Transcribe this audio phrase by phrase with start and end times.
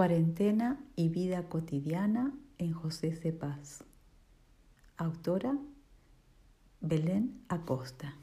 [0.00, 3.84] Cuarentena y vida cotidiana en José Cepaz.
[4.96, 5.58] Autora
[6.80, 8.16] Belén Acosta.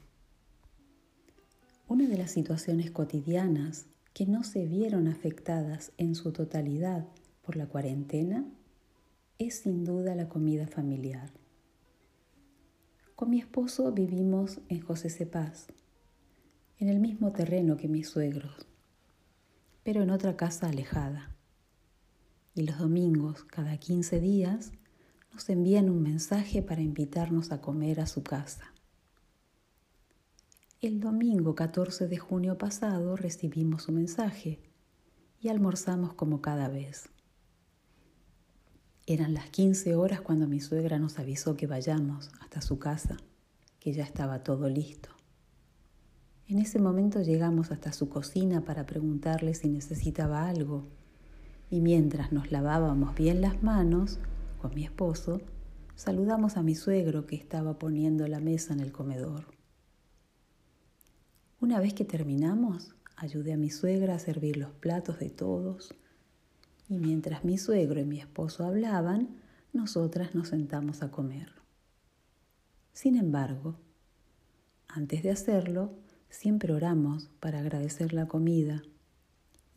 [1.86, 7.06] Una de las situaciones cotidianas que no se vieron afectadas en su totalidad
[7.42, 8.44] por la cuarentena
[9.38, 11.30] es sin duda la comida familiar.
[13.14, 15.68] Con mi esposo vivimos en José Cepaz,
[16.78, 18.66] en el mismo terreno que mis suegros,
[19.84, 21.37] pero en otra casa alejada
[22.58, 24.72] y los domingos, cada 15 días,
[25.32, 28.74] nos envían un mensaje para invitarnos a comer a su casa.
[30.80, 34.58] El domingo 14 de junio pasado recibimos su mensaje
[35.40, 37.10] y almorzamos como cada vez.
[39.06, 43.18] Eran las 15 horas cuando mi suegra nos avisó que vayamos hasta su casa,
[43.78, 45.10] que ya estaba todo listo.
[46.48, 50.97] En ese momento llegamos hasta su cocina para preguntarle si necesitaba algo
[51.70, 54.18] y mientras nos lavábamos bien las manos
[54.60, 55.40] con mi esposo,
[55.94, 59.46] saludamos a mi suegro que estaba poniendo la mesa en el comedor.
[61.60, 65.94] Una vez que terminamos, ayudé a mi suegra a servir los platos de todos
[66.88, 69.36] y mientras mi suegro y mi esposo hablaban,
[69.72, 71.52] nosotras nos sentamos a comer.
[72.92, 73.76] Sin embargo,
[74.88, 75.92] antes de hacerlo,
[76.30, 78.82] siempre oramos para agradecer la comida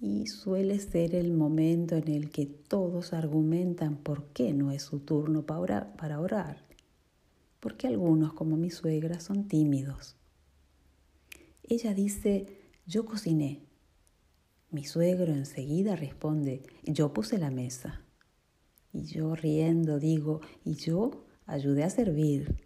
[0.01, 4.99] y suele ser el momento en el que todos argumentan por qué no es su
[4.99, 6.65] turno para orar,
[7.59, 10.15] porque algunos, como mi suegra, son tímidos.
[11.63, 12.47] Ella dice,
[12.87, 13.61] yo cociné.
[14.71, 18.01] Mi suegro enseguida responde, yo puse la mesa.
[18.91, 22.65] Y yo riendo digo, y yo ayudé a servir.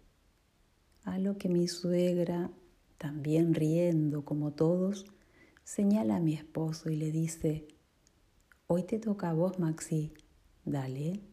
[1.04, 2.50] A lo que mi suegra,
[2.96, 5.04] también riendo como todos,
[5.66, 7.66] señala a mi esposo y le dice,
[8.68, 10.14] hoy te toca a vos, Maxi,
[10.64, 11.24] dale.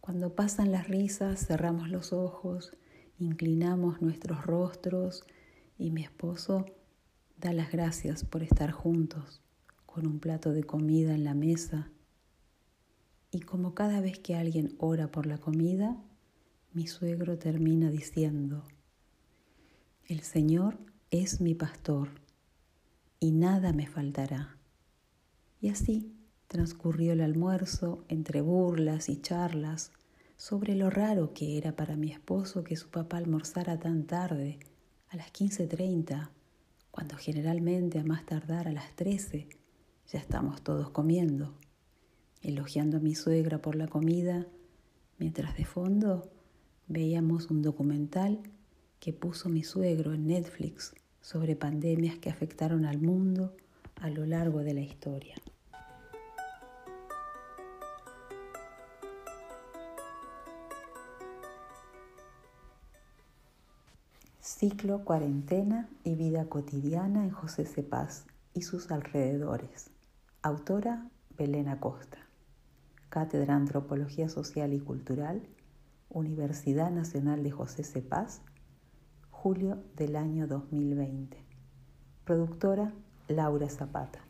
[0.00, 2.72] Cuando pasan las risas, cerramos los ojos,
[3.18, 5.22] inclinamos nuestros rostros
[5.76, 6.64] y mi esposo
[7.36, 9.42] da las gracias por estar juntos
[9.84, 11.90] con un plato de comida en la mesa.
[13.30, 16.02] Y como cada vez que alguien ora por la comida,
[16.72, 18.64] mi suegro termina diciendo,
[20.06, 20.78] el Señor
[21.10, 22.23] es mi pastor
[23.24, 24.58] y nada me faltará.
[25.58, 26.12] Y así
[26.46, 29.92] transcurrió el almuerzo entre burlas y charlas
[30.36, 34.58] sobre lo raro que era para mi esposo que su papá almorzara tan tarde,
[35.08, 36.28] a las 15.30,
[36.90, 39.48] cuando generalmente a más tardar a las 13
[40.12, 41.54] ya estamos todos comiendo,
[42.42, 44.46] elogiando a mi suegra por la comida,
[45.18, 46.30] mientras de fondo
[46.88, 48.42] veíamos un documental
[49.00, 50.92] que puso mi suegro en Netflix
[51.24, 53.56] sobre pandemias que afectaron al mundo
[53.96, 55.36] a lo largo de la historia.
[64.38, 69.88] Ciclo Cuarentena y Vida Cotidiana en José Cepaz y sus alrededores.
[70.42, 71.08] Autora
[71.38, 72.18] Belén Acosta.
[73.08, 75.40] Cátedra Antropología Social y Cultural,
[76.10, 78.42] Universidad Nacional de José Cepaz,
[79.44, 81.36] julio del año 2020.
[82.24, 82.94] Productora
[83.28, 84.20] Laura Zapata.